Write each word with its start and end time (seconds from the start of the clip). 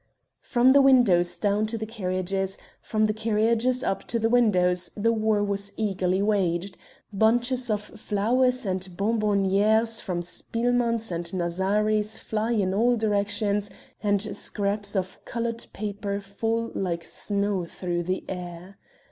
From 0.41 0.71
the 0.71 0.81
windows 0.81 1.37
down 1.37 1.67
to 1.67 1.77
the 1.77 1.85
carriages, 1.85 2.57
from 2.81 3.05
the 3.05 3.13
carriages 3.13 3.83
up 3.83 4.03
to 4.05 4.17
the 4.17 4.29
windows 4.29 4.89
the 4.97 5.11
war 5.13 5.43
was 5.43 5.71
eagerly 5.77 6.23
waged; 6.23 6.75
bunches 7.13 7.69
of 7.69 7.83
flowers, 7.83 8.65
and 8.65 8.81
bonbonnières 8.97 10.01
from 10.01 10.23
Spillman's 10.23 11.11
and 11.11 11.31
Nazzari's 11.35 12.17
fly 12.17 12.51
in 12.51 12.73
all 12.73 12.95
directions 12.97 13.69
and 14.01 14.35
scraps 14.35 14.95
of 14.95 15.23
colored 15.23 15.67
paper 15.71 16.19
fall 16.19 16.71
like 16.73 17.03
snow 17.03 17.65
through 17.65 18.01
the 18.01 18.25
air. 18.27 18.79